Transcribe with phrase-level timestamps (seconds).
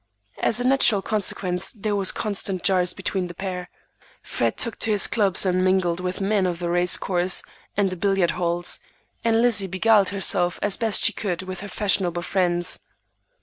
[0.39, 3.69] As a natural consequence there were constant jars between the pair.
[4.23, 7.43] Fred took to his clubs and mingled with men of the race course
[7.77, 8.79] and the billiard halls,
[9.23, 12.79] and Lizzie beguiled herself as best she could with her fashionable friends.